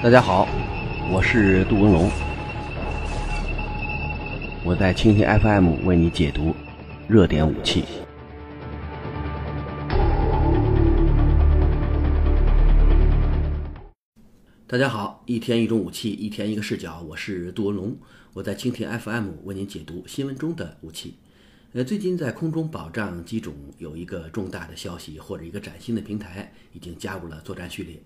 [0.00, 0.48] 大家好，
[1.10, 2.08] 我是杜文龙，
[4.64, 6.54] 我在蜻蜓 FM 为你解读
[7.08, 7.84] 热点武器。
[14.68, 17.98] 大家好，一天一种武器，一天一个视角，我是杜文龙，
[18.34, 21.16] 我在蜻蜓 FM 为您解读新闻中的武器。
[21.72, 28.00] 呃，最近在空中保障机种有一个重大的消息，或者一个崭新的平台已经加入了作战序列。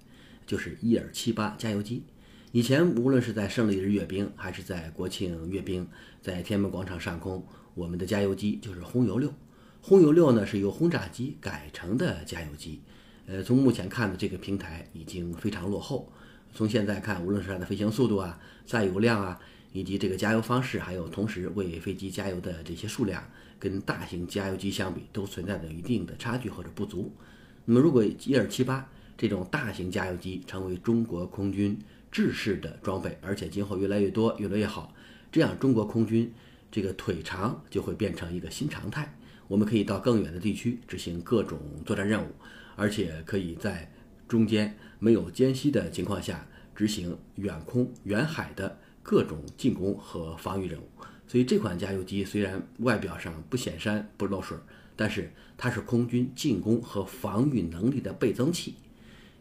[0.46, 2.04] 就是伊尔七八加油机。
[2.52, 5.88] 以前无论是在胜利日阅兵，还是在国庆阅兵，
[6.20, 9.32] 在天安门广场上空，我们的加油机就是轰油六。
[9.80, 12.80] 轰油六呢是由轰炸机改成的加油机。
[13.26, 16.12] 呃，从目前看的这个平台已经非常落后。
[16.52, 19.40] 从现在看，无论是它的飞行速度啊、载油量啊，
[19.72, 23.24] 以及这个加油方式，还有同时为飞机加油的这些数量，
[23.58, 27.10] 跟大型加油机相比，都存在着一定的差距或者不足。
[27.64, 28.86] 那么，如果伊尔七八，
[29.22, 31.78] 这种大型加油机成为中国空军
[32.10, 34.92] 制式的装备，而且今后越来越多，越来越好。
[35.30, 36.34] 这样，中国空军
[36.72, 39.16] 这个腿长就会变成一个新常态。
[39.46, 42.32] 我们可以到更远的地区执行各种作战任务，
[42.74, 43.88] 而且可以在
[44.26, 50.88] 中间没有间隙的情况下执行远空、远海的各种进攻和防御任务。
[51.28, 54.58] 所以，这款加油机虽然外表上不显山不漏水，
[54.96, 58.74] 但是它是空军进攻和防御能力的倍增器。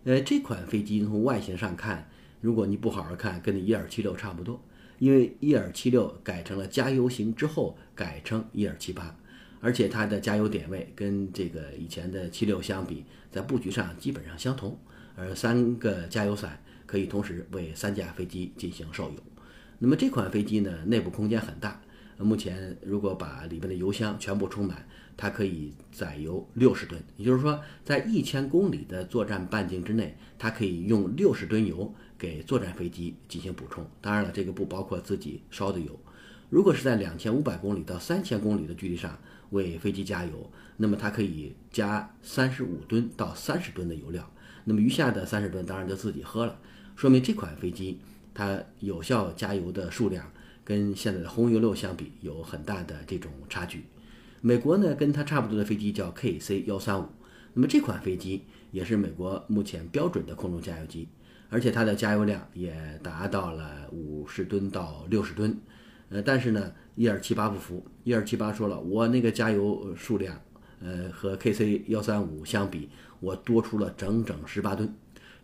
[0.03, 2.09] 呃，这款飞机从外形上看，
[2.41, 4.59] 如果你不好好看，跟那伊尔七六差不多。
[4.97, 9.15] 因为伊尔七六改成了加油型之后，改成伊尔七八，
[9.59, 14.77] 而且它的加油点位跟这个以前的七六相比，在布局上基本上相同。
[15.15, 19.15] 而三个加油伞可以同时为三架飞机进行受油。
[19.77, 21.79] 那么这款飞机呢，内部空间很大。
[22.17, 24.87] 目前如果把里面的油箱全部充满，
[25.21, 33.85] 它可以载油六十吨，也就是说，在一千公里的作战半径之内，它可以用六十吨油给作战飞机进行补充。
[34.01, 35.95] 当然了，这个不包括自己烧的油。
[36.49, 39.15] 如果是在两千五百公里到三千公里的距离上
[39.51, 44.27] 为飞机加油，那么它可以加三十五吨到三十吨的油料。
[44.63, 46.59] 那么余下的三十吨当然就自己喝了。
[46.95, 47.99] 说明这款飞机
[48.33, 50.31] 它有效加油的数量
[50.63, 53.85] 跟现在的轰油六相比有很大的这种差距。
[54.43, 57.05] 美国呢，跟它差不多的飞机叫 KC 幺三五，
[57.53, 61.07] 那么这款飞机也是美国目前标准的空中加油机，
[61.49, 65.55] 而且它的加油量也达到了五十吨到六十吨。
[66.09, 70.41] 呃，但是呢，一二七八不服，一二七八说了，我那个加油数量，
[70.81, 74.91] 呃，和 KC 幺三五相比，我多出了整整十八吨。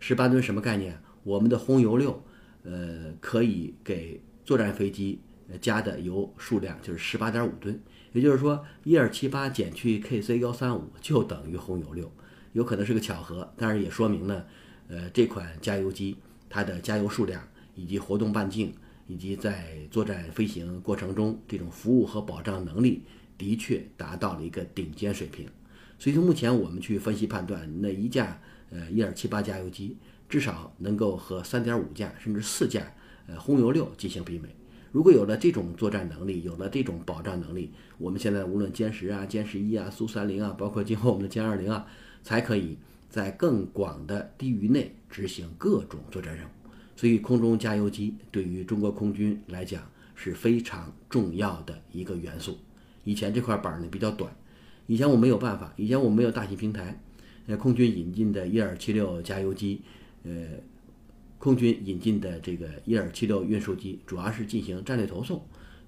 [0.00, 1.00] 十八吨什么概念？
[1.22, 2.20] 我们的轰油六，
[2.64, 5.20] 呃，可以给作战飞机
[5.60, 7.80] 加的油数量就是十八点五吨。
[8.18, 12.10] 也就是说，一二七八减去 KC 幺三五就等于轰油六，
[12.52, 14.44] 有可能是个巧合，但是也说明呢，
[14.88, 16.16] 呃，这款加油机
[16.50, 17.40] 它的加油数量
[17.76, 18.74] 以及活动半径，
[19.06, 23.04] 以及在作战飞行过程中这种服务和保障能力，
[23.38, 25.48] 的确达到了一个顶尖水平。
[25.96, 28.40] 所以从目前我们去分析判断，那一架
[28.70, 29.96] 呃一二七八加油机
[30.28, 32.82] 至少能够和三点五架甚至四架
[33.28, 34.48] 呃轰油六进行媲美。
[34.90, 41.86] 如果有了这种作战能力，有了这种保障能力，我们现在无论歼十啊、歼十一啊、苏三零啊，包括今后我们的歼二零啊，
[42.22, 42.78] 才可以
[43.10, 46.48] 在更广的地域内执行各种作战任务。
[46.96, 49.82] 所以，空中加油机对于中国空军来讲
[50.14, 52.56] 是非常重要的一个元素。
[53.04, 54.34] 以前这块板呢比较短，
[54.86, 56.98] 以前我没有办法，以前我没有大型平台，
[57.46, 59.82] 呃，空军引进的伊尔七六加油机，
[60.24, 60.30] 呃。
[61.38, 65.40] 空军引进的这个伊尔七六运输机，主要是进行战略投送，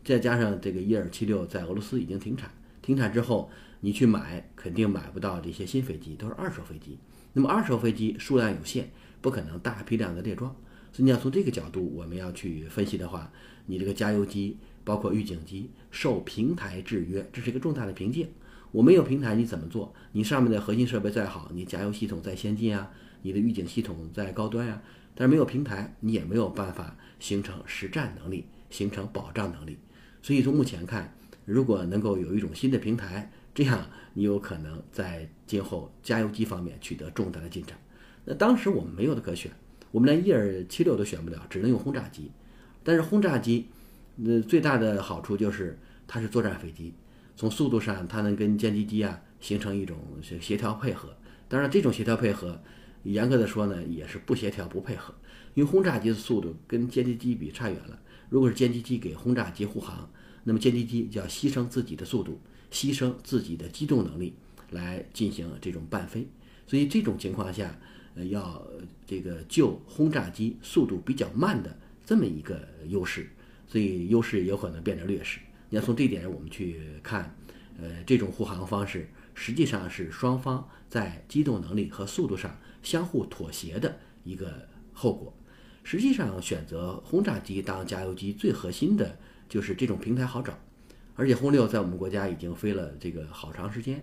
[0.04, 2.50] 再加上这个伊尔七六在俄罗斯已经停产，
[2.80, 3.50] 停产之后
[3.80, 6.96] 你去买肯定买不到这些新飞机，都是二手飞机。
[7.32, 8.90] 那么二手飞机数量有限，
[9.20, 10.54] 不可能大批量的列装，
[10.92, 13.32] 所以你要从这个角度我们要去分析的话，
[13.66, 18.28] 你这个加油机包括预警机受平台制约，这是一个重大的瓶颈。
[18.70, 19.92] 我没有平台你怎么做？
[20.12, 22.88] 你上面的核心设备再好，你加油系统再先进啊，
[23.22, 24.80] 你的预警系统再高端呀。
[25.14, 29.78] 但是没有平台，你也没有办法形成实战能力，形成保障能力。
[30.22, 31.14] 所以从目前看，
[31.44, 37.76] 如果能够有一种新的平台，这样你有可能在今后加油机方面取得重大的进展。
[38.24, 39.50] 那当时我们没有的可选，
[39.90, 42.30] 我们连伊尔七六都选不了，只能用轰炸机。
[42.82, 43.66] 但是轰炸机，
[44.24, 46.94] 呃，最大的好处就是它是作战飞机，
[47.36, 49.98] 从速度上它能跟歼击机啊形成一种
[50.40, 51.14] 协调配合。
[51.48, 52.60] 当然，这种协调配合。
[53.04, 55.14] 严格的说呢，也是不协调、不配合，
[55.54, 57.98] 因为轰炸机的速度跟歼击机比差远了。
[58.28, 60.08] 如果是歼击机给轰炸机护航，
[60.44, 64.34] 那么歼击机就要牺牲自己的速度，牺牲自己的机动能力
[64.70, 66.28] 来进行这种伴飞。
[66.66, 67.76] 所以这种情况下，
[68.14, 68.64] 呃要
[69.06, 73.28] 这个就轰炸机速度比较慢的这么一个优势，
[73.66, 75.40] 所以优势有可能变成劣势。
[75.68, 77.34] 你要从这点我们去看，
[77.80, 85.34] 呃，这种护航方式实际上是双方在机动能力和速度上相互妥协的一个后果。
[85.82, 89.18] 实际上，选择轰炸机当加油机最核心的
[89.48, 90.56] 就是这种平台好找，
[91.14, 94.02] 而且轰六在我们国家已经飞了这个好长时间，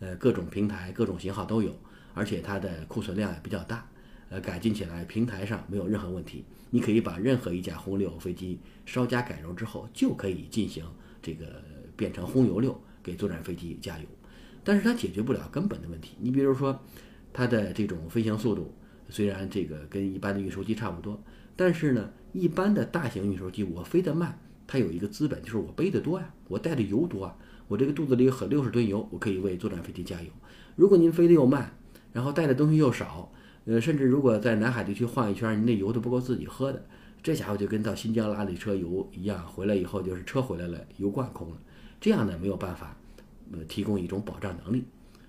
[0.00, 1.74] 呃，各种平台、各种型号都有，
[2.12, 3.88] 而且它的库存量也比较大，
[4.28, 6.44] 呃，改进起来平台上没有任何问题。
[6.70, 10.84] 你可以把任何一架轰六飞机稍加改装之后，就可以进行
[11.22, 11.62] 这个
[11.96, 14.04] 变成轰油六给作战飞机加油，
[14.62, 16.16] 但是它解决不了根本的问题。
[16.20, 16.78] 你比如说，
[17.34, 18.72] 它的这种飞行速度。
[19.10, 21.22] 虽然这个跟一般的运输机差不多，
[21.54, 27.36] 但是呢，一般的大型运输机我飞得慢，它有一个资本就是我背得多呀，我带的油多啊，
[27.68, 30.28] 我这个肚子里有很六十吨油，我可以为作战飞机加油。
[30.74, 31.76] 如果您飞得又慢，
[32.14, 33.30] 然后带的东西又少，
[33.66, 36.82] 呃，甚至如果在南海地区晃一圈，您那油都不够自己喝的，
[37.22, 41.58] 这家伙就跟到新疆拉了一车油一样，回来以后就是车回来了，油罐空了，
[42.00, 42.96] 这样呢没有办法，
[43.52, 44.84] 呃，提供一种保障能力。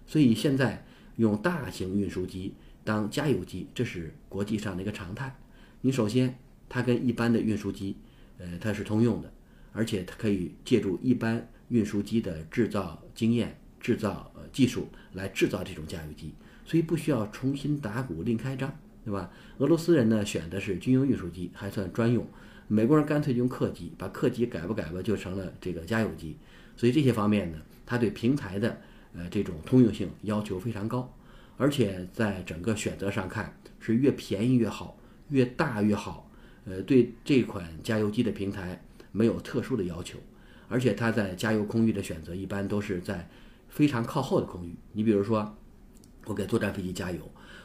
[0.07, 0.86] 所以现在
[1.18, 2.54] 用大型运输机。
[2.84, 5.36] 当加油机，这是国际上的一个常态。
[5.82, 6.38] 你首先，
[6.70, 7.98] 它跟一般的运输机，
[8.38, 9.34] 呃，它是通用的，
[9.72, 18.72] 而且它可以借助一般运输机的制造经验、制造技术来制造这种加油机，所以不需要重新打鼓另开张，
[19.04, 19.32] 对吧？
[19.58, 22.24] 俄罗斯人呢选的是军用运输机，还算专用；
[22.68, 26.38] 美国人干脆用客机，把客机改吧改吧就成了这个加油机。
[26.78, 28.80] 所以这些方面呢，它对平台的
[29.16, 31.12] 呃这种通用性要求非常高。
[31.58, 34.98] 而且在整个选择上看，是越便宜越好，
[35.30, 36.30] 越大越好。
[36.66, 40.18] 呃，对这款加油机的平台没有特殊的要求，
[40.68, 43.30] 而且它在加油空域的选择一般都是在
[43.70, 44.76] 非常靠后的空域。
[44.92, 45.56] 你比如说，
[46.26, 47.20] 我给作战飞机加油，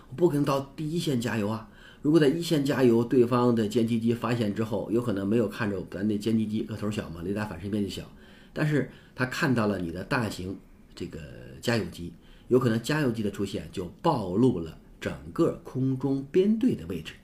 [0.08, 1.68] 我不可能到第一线加油啊。
[2.02, 8.04] 如果在一线加油，对方的歼击机发现之后，有可能没有看着咱那歼击机个头小嘛，雷达反射面积小，
[8.52, 10.56] 但是他看到了你的大型
[10.94, 11.20] 这个
[11.60, 12.12] 加油机。
[12.48, 17.14] 有可能加油机的出现就暴露了整个空中编队的位置，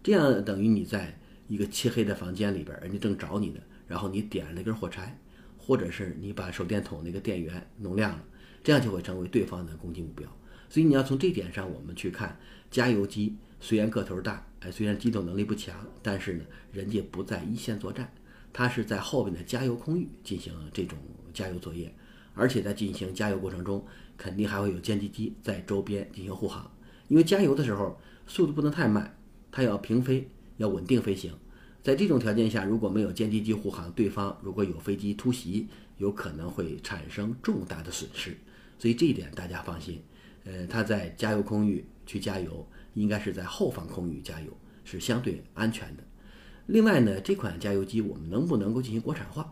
[0.00, 1.18] 这样等于你在
[1.48, 5.18] 一个漆黑的房间里边，人家正找你呢，然后你点了一根火柴，
[5.58, 8.24] 或者是你把手电筒那个电源弄亮了，
[8.62, 10.28] 这样就会成为对方的攻击目标。
[10.68, 12.38] 所以你要从这点上我们去看，
[12.70, 18.08] 加油机虽然个头大，哎，虽然机动能力不强，但是呢，人家不在一线作战，
[18.52, 20.96] 它是在后边的加油空域进行这种
[21.34, 21.92] 加油作业。
[22.36, 23.84] 而且在进行加油过程中，
[24.16, 26.70] 肯定还会有歼击机在周边进行护航。
[27.08, 29.18] 因为加油的时候速度不能太慢，
[29.50, 30.28] 它要平飞，
[30.58, 31.32] 要稳定飞行。
[31.82, 35.66] 在这种条件下，如果没有歼击机护航，对方如果有飞机突袭，
[35.98, 38.36] 有可能会产生重大的损失。
[38.78, 40.02] 所以这一点大家放心。
[40.44, 46.02] 呃，它在加油空域去加油，应该是在后方空域加油，是相对安全的。
[46.66, 49.45] 另外呢，这款加油机我们能不能够进行国产化？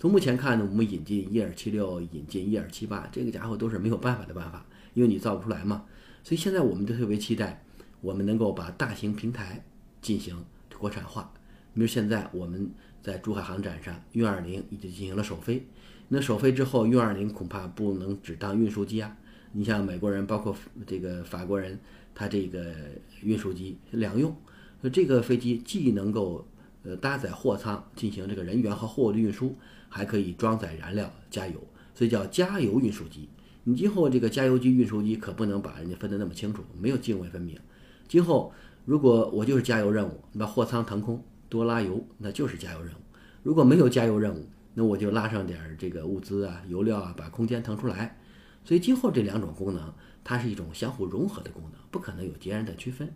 [0.00, 4.64] 从目前看呢，我们引进伊尔七六，引进伊尔七八，这个家伙都是没有办法的办法，
[4.94, 5.84] 因为你造不出来嘛。
[6.22, 7.64] 所以现在我们就特别期待，
[8.00, 9.64] 我们能够把大型平台
[10.00, 10.44] 进行
[10.78, 11.32] 国产化。
[11.74, 12.70] 比如现在我们
[13.02, 15.66] 在珠海航展上，运二零已经进行了首飞。
[16.06, 19.16] 那首飞之后，运二零恐怕不能只当运输机啊。
[19.50, 20.54] 你像美国人，包括
[20.86, 21.76] 这个法国人，
[22.14, 22.72] 他这个
[23.22, 24.32] 运输机两用，
[24.80, 26.46] 那这个飞机既能够
[26.84, 29.56] 呃搭载货舱进行这个人员和货物的运输。
[29.88, 31.60] 还可以装载燃料加油，
[31.94, 33.28] 所以叫加油运输机。
[33.64, 37.58] 你今后这个加油机、运输机可不能把人家分得那么清楚，没有泾渭分明。
[38.06, 38.52] 今后
[38.84, 42.98] 如果我就是加油任务，把货舱腾空多拉油，那就是加油任务；
[43.42, 48.18] 如果没有加油任务，那我就拉上点这个物资啊、油料啊，把空间腾出来。
[48.64, 49.92] 所以今后这两种功能，
[50.24, 53.08] 它是一种相互融合的功能，不可能有截然的区分。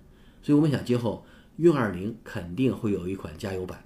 [0.42, 1.24] 所以我们想，今后
[1.56, 3.82] 运二零肯定会有一款加油版。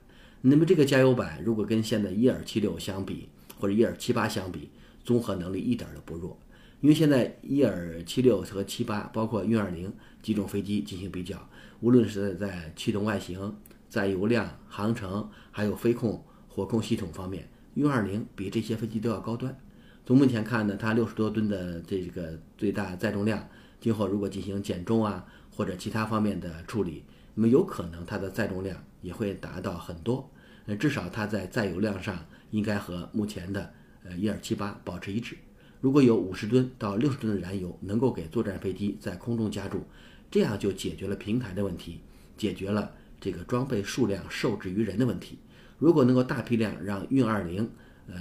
[0.48, 4.70] 那么这个加油版如果跟现在伊尔七六相比，或者伊尔七八相比，
[5.02, 6.38] 综合能力一点都不弱。
[6.80, 11.36] 因为现在伊尔七六和七八，包括运二零几种飞机进行比较，
[11.80, 13.56] 无论是在气动外形、
[13.88, 19.58] 载油量、航程，还有飞控、火控系统方面，运二零比这些飞机都要高端。
[20.04, 23.44] 从目前看呢，它六十多吨的这个最大载重量，
[23.80, 27.02] 今后如果进行减重啊，或者其他方面的处理，
[27.34, 30.30] 那么有可能它的载重量也会达到很多。
[30.66, 33.73] 那至少它在载油量上应该和目前的
[34.04, 35.37] 呃伊尔七八保持一致。
[35.80, 39.82] 如果有五十吨到六十吨的燃油能够给作战飞机在空中加注，
[40.30, 42.00] 这样就解决了平台的问题，
[42.37, 45.38] 解决了这个装备数量受制于人的问题。
[45.78, 47.70] 如果能够大批量让运二零
[48.08, 48.16] 呃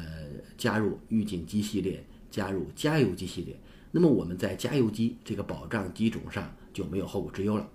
[0.58, 3.58] 加入预警机系列，加入加油机系列，
[3.92, 7.68] 那么我们在加油机这个保障机种上就没有后顾之忧了。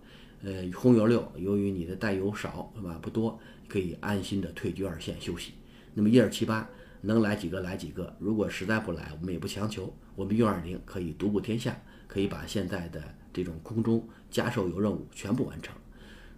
[0.42, 2.98] 呃，轰油六由于你的带油少，是吧？
[3.02, 3.38] 不多，
[3.70, 5.52] 可以安心的退居二线休息。
[5.94, 6.68] 那么一二七八
[7.02, 9.94] 能来几个来几个，如果实在不来，我们也不强求。
[10.16, 15.74] 我们运二零可以独步天下，可以把现在的这种空中加售油任务全部完成。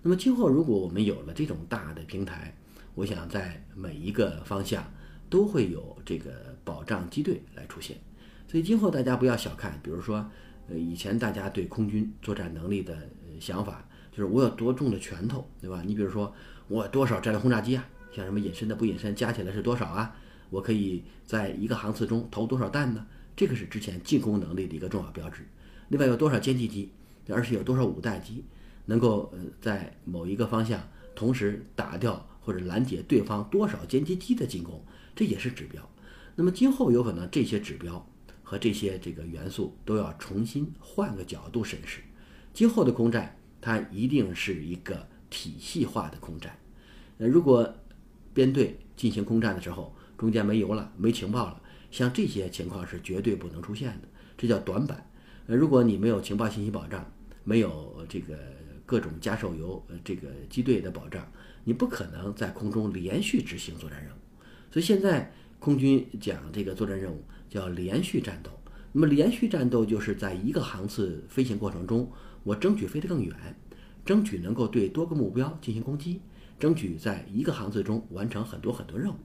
[0.03, 2.55] 那么今后如果我们有了这种大的平台，
[2.95, 4.85] 我想在每一个方向
[5.31, 7.97] 都会有这个保障机队来出现。
[8.47, 10.29] 所以今后大家不要小看，比如说，
[10.69, 13.09] 呃，以前大家对空军作战能力的
[13.41, 15.83] 想法，就是我有多重的拳头，对吧？
[15.87, 16.33] 你比如说
[16.73, 20.17] 我多少战略轰炸机啊，像什么隐身的不隐身，加起来是多少啊？
[20.49, 23.07] 我可以在一个航次中投多少弹呢？
[23.37, 25.47] 这个是之前进攻能力的一个重要标志。
[25.88, 26.91] 另外有多少歼击机，
[27.29, 28.43] 而且有多少五代机。
[28.87, 30.83] 能够呃在某一个方向
[31.14, 34.83] 同时打掉或者拦截对方多少歼击机的进攻，
[35.14, 35.87] 这也是指标。
[36.35, 38.05] 那么今后有可能这些指标
[38.43, 42.00] 和这些这个元素都要重新换个角度审视。
[42.55, 46.59] 今后的空战它一定是一个体系化的空战。
[47.23, 47.73] 呃，如果
[48.35, 55.09] 编队进行空战的时候中间没油了、没情报了，像这些情况是绝对不能出现的，这叫短板。
[55.47, 57.09] 呃，如果你没有情报信息保障，
[57.45, 58.37] 没有这个。
[58.85, 61.26] 各种加手油，呃，这个机队的保障，
[61.64, 64.19] 你不可能在空中连续执行作战任务。
[64.71, 68.50] 所以现在空军讲这个作战任务叫连续战斗。
[68.91, 72.11] 那么连续战斗就是在一个航次飞行过程中，
[72.43, 73.35] 我争取飞得更远，
[74.05, 76.21] 争取能够对多个目标进行攻击，
[76.62, 79.16] 争取在一个航次中完成很多很多任务，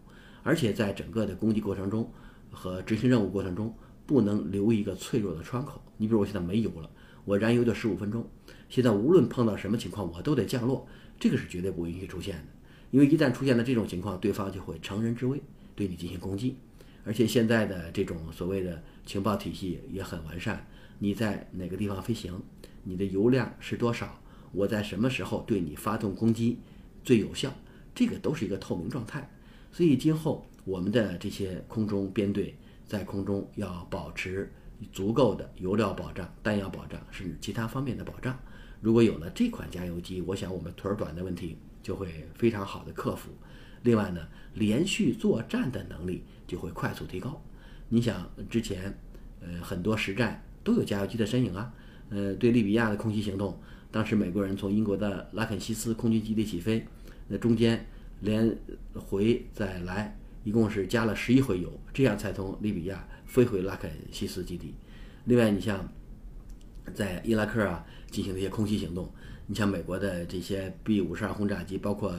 [0.41, 2.11] 而且在整个的攻击过程中
[2.49, 3.71] 和执行任务过程中
[4.07, 5.79] 不能留一个脆弱的窗口。
[5.97, 6.89] 你比如我现在没油了，
[7.25, 8.27] 我燃油就十五分钟。
[8.69, 10.87] 现在无论碰到什么情况，我都得降落，
[11.19, 12.45] 这个是绝对不允许出现的。
[12.89, 15.39] 因为一旦出现了这种情况，对方就会乘人之危
[15.75, 16.57] 对你进行攻击。
[17.05, 20.65] 而且现在的这种所谓的情报体系也很完善，
[20.97, 22.41] 你在哪个地方飞行，
[22.83, 24.19] 你的油量是多少，
[24.51, 26.57] 我在什么时候对你发动攻击
[27.07, 27.49] 最有效，
[27.95, 29.31] 这个都是一个透明状态。
[29.71, 32.53] 所以今后我们的这些空中编队
[32.85, 34.51] 在空中要保持
[34.91, 38.37] 足够的油料保障、弹药保障，甚至其他方面的保障。
[38.81, 43.29] 如果有了这款加油机，我想我们腿儿短的问题就会非常好的克服。
[43.83, 47.41] 另外呢，连续作战的能力就会快速提高。
[47.87, 48.93] 你想之前，
[49.39, 51.73] 呃，很多实战都有加油机的身影啊。
[52.09, 53.57] 呃，对利比亚的空袭行动，
[53.91, 56.85] 当时美国人从英国的拉肯西斯空军基地起飞，
[57.27, 57.85] 那中间
[58.21, 58.57] 连
[58.93, 64.73] 回再来，一共是加了十一回油，这样才从利比亚飞回拉肯西斯基地。
[65.25, 65.87] 另外，你像。
[66.93, 69.11] 在伊拉克啊进行一些空袭行动，
[69.45, 72.15] 你像美国的这些 B 五十二轰炸机，包括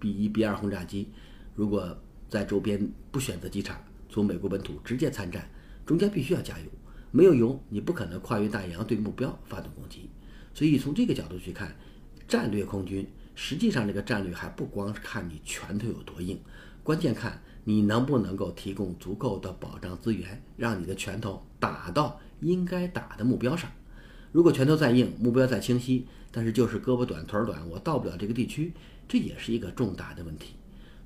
[0.00, 1.06] B 一、B 二轰炸机，
[1.54, 1.96] 如果
[2.28, 5.48] 在周边不选择机场，从美国本土直接参战，
[5.86, 6.64] 中间必须要加油，
[7.12, 10.10] 没有油你不可能跨越大洋对目标发动攻击。
[10.52, 11.72] 所以从这个角度去看，
[12.26, 13.06] 战略空军
[13.42, 16.38] 实际上这个战略还不光是看你拳头有多硬，
[16.82, 23.72] 关键看你能不能够提供足够的保障资源，让你的拳头打到应该打的目标上。
[24.30, 28.74] 如果拳头再硬，目标再清晰，但是就是胳膊短腿短，我到不了这个地区，
[29.08, 30.54] 这也是一个重大的问题。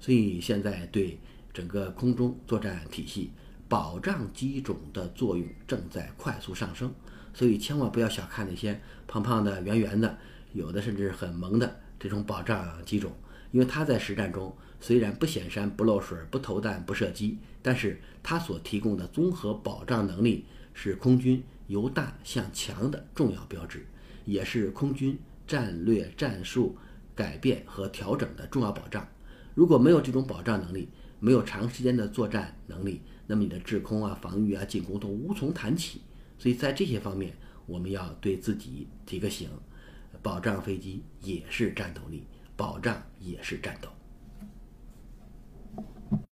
[0.01, 1.17] 所以现在对
[1.53, 3.31] 整个空中作战体系
[3.69, 6.93] 保障机种的作用正在快速上升。
[7.33, 10.19] 所以千万不要小看那些胖胖的、圆圆的，
[10.53, 13.11] 有的甚至很萌的这种保障机种，
[13.51, 20.45] 因为它在实战中虽然不显山、不漏水、不投弹、不射击，但是它所提供的综合保障能力
[20.75, 21.43] 是空军。
[21.67, 23.87] 由大向强的重要标志，
[24.27, 26.77] 也是空军战略战术
[27.15, 29.09] 改变和调整的重要保障。
[29.55, 36.03] 如果没有这种保障能力，没有长时间的作战能力，那么你的制空啊、防御啊、进攻都无从谈起。
[36.39, 37.35] 所以在这些方面，
[37.65, 39.49] 我们要对自己提个醒：
[40.25, 42.25] 保障飞机也是战斗力，
[42.57, 43.91] 保障也是战斗。